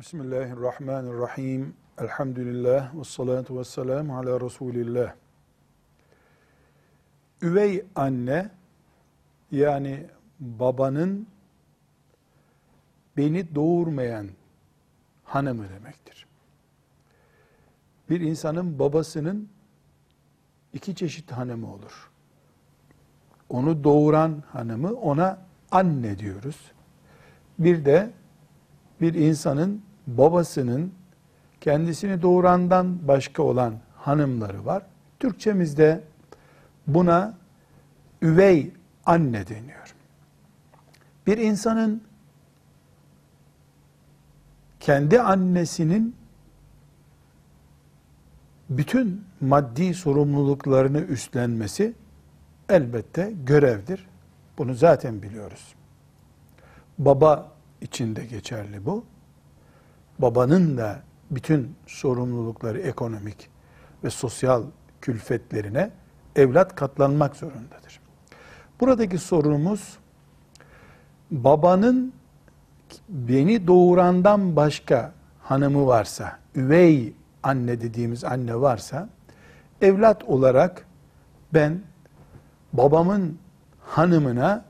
Bismillahirrahmanirrahim. 0.00 1.74
Elhamdülillah 1.98 2.98
ve 2.98 3.04
salatu 3.04 3.58
ve 3.58 3.64
selamu 3.64 4.18
ala 4.18 4.40
Resulillah. 4.40 5.14
Üvey 7.42 7.84
anne 7.94 8.50
yani 9.50 10.06
babanın 10.40 11.26
beni 13.16 13.54
doğurmayan 13.54 14.28
hanımı 15.24 15.68
demektir. 15.68 16.26
Bir 18.10 18.20
insanın 18.20 18.78
babasının 18.78 19.48
iki 20.72 20.94
çeşit 20.94 21.32
hanımı 21.32 21.74
olur. 21.74 22.10
Onu 23.48 23.84
doğuran 23.84 24.42
hanımı 24.52 24.92
ona 24.92 25.38
anne 25.70 26.18
diyoruz. 26.18 26.72
Bir 27.58 27.84
de 27.84 28.10
bir 29.00 29.14
insanın 29.14 29.85
babasının 30.06 30.92
kendisini 31.60 32.22
doğurandan 32.22 33.08
başka 33.08 33.42
olan 33.42 33.74
hanımları 33.96 34.66
var. 34.66 34.82
Türkçemizde 35.20 36.00
buna 36.86 37.34
üvey 38.22 38.72
anne 39.06 39.48
deniyor. 39.48 39.94
Bir 41.26 41.38
insanın 41.38 42.02
kendi 44.80 45.20
annesinin 45.20 46.16
bütün 48.70 49.24
maddi 49.40 49.94
sorumluluklarını 49.94 51.00
üstlenmesi 51.00 51.94
elbette 52.68 53.32
görevdir. 53.44 54.06
Bunu 54.58 54.74
zaten 54.74 55.22
biliyoruz. 55.22 55.74
Baba 56.98 57.52
için 57.80 58.16
de 58.16 58.26
geçerli 58.26 58.86
bu. 58.86 59.04
Babanın 60.18 60.76
da 60.76 61.00
bütün 61.30 61.74
sorumlulukları 61.86 62.78
ekonomik 62.78 63.50
ve 64.04 64.10
sosyal 64.10 64.62
külfetlerine 65.00 65.90
evlat 66.36 66.74
katlanmak 66.74 67.36
zorundadır. 67.36 68.00
Buradaki 68.80 69.18
sorunumuz 69.18 69.98
babanın 71.30 72.12
beni 73.08 73.66
doğurandan 73.66 74.56
başka 74.56 75.12
hanımı 75.42 75.86
varsa, 75.86 76.38
üvey 76.54 77.14
anne 77.42 77.80
dediğimiz 77.80 78.24
anne 78.24 78.60
varsa, 78.60 79.08
evlat 79.80 80.24
olarak 80.24 80.86
ben 81.54 81.80
babamın 82.72 83.38
hanımına 83.80 84.64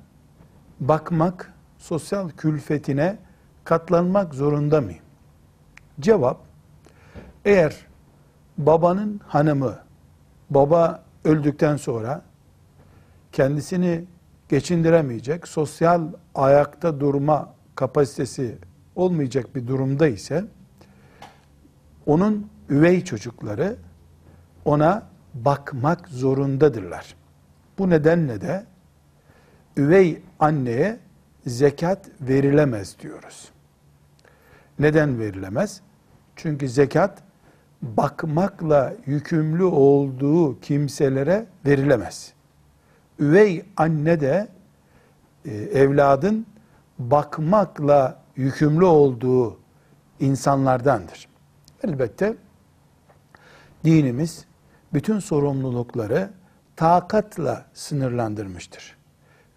bakmak, 0.81 1.53
sosyal 1.79 2.31
külfetine 2.31 3.17
katlanmak 3.65 4.35
zorunda 4.35 4.81
mıyım? 4.81 5.06
Cevap, 6.01 6.41
eğer 7.45 7.87
babanın 8.59 9.21
hanımı, 9.27 9.79
baba 10.51 11.05
öldükten 11.25 11.77
sonra 11.77 12.23
kendisini 13.33 14.05
geçindiremeyecek, 14.49 15.49
sosyal 15.49 16.03
ayakta 16.35 17.01
durma 17.01 17.55
kapasitesi 17.75 18.59
olmayacak 18.97 19.55
bir 19.55 19.67
durumda 19.67 20.09
ise, 20.09 20.45
onun 22.07 22.51
üvey 22.71 23.05
çocukları 23.05 23.77
ona 24.65 25.07
bakmak 25.35 26.09
zorundadırlar. 26.09 27.17
Bu 27.79 27.91
nedenle 27.91 28.41
de 28.41 28.65
üvey 29.77 30.23
anneye 30.39 30.99
zekat 31.47 32.09
verilemez 32.21 32.97
diyoruz. 32.99 33.49
Neden 34.79 35.19
verilemez? 35.19 35.81
Çünkü 36.37 36.69
zekat 36.69 37.23
bakmakla 37.83 38.95
yükümlü 39.07 39.65
olduğu 39.65 40.61
kimselere 40.61 41.47
verilemez. 41.67 42.33
Üvey 43.21 43.65
anne 43.77 44.21
de 44.21 44.49
e, 45.45 45.55
evladın 45.55 46.47
bakmakla 46.99 48.23
yükümlü 48.37 48.85
olduğu 48.85 49.59
insanlardandır. 50.21 51.29
Elbette 51.85 52.35
dinimiz 53.85 54.45
bütün 54.95 55.19
sorumlulukları 55.19 56.31
takatla 56.77 57.65
sınırlandırmıştır. 57.75 58.97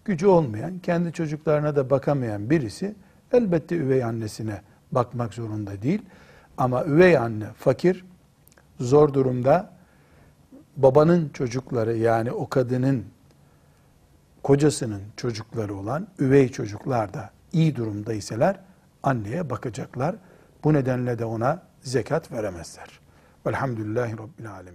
Gücü 0.04 0.26
olmayan, 0.26 0.78
kendi 0.78 1.12
çocuklarına 1.12 1.76
da 1.76 1.90
bakamayan 1.90 2.50
birisi 2.50 2.94
elbette 3.32 3.76
üvey 3.76 4.04
annesine 4.04 4.60
bakmak 4.92 5.34
zorunda 5.34 5.82
değil. 5.82 6.02
Ama 6.56 6.84
üvey 6.84 7.18
anne 7.18 7.46
fakir, 7.56 8.04
zor 8.80 9.14
durumda 9.14 9.70
babanın 10.76 11.28
çocukları 11.28 11.96
yani 11.96 12.32
o 12.32 12.48
kadının 12.48 13.04
kocasının 14.42 15.02
çocukları 15.16 15.74
olan 15.74 16.06
üvey 16.18 16.48
çocuklar 16.48 17.14
da 17.14 17.30
iyi 17.52 17.76
durumda 17.76 18.12
iseler 18.12 18.56
anneye 19.02 19.50
bakacaklar. 19.50 20.16
Bu 20.64 20.72
nedenle 20.72 21.18
de 21.18 21.24
ona 21.24 21.62
zekat 21.82 22.32
veremezler. 22.32 23.00
Velhamdülillahi 23.46 24.12
Rabbil 24.12 24.50
Alemin. 24.50 24.68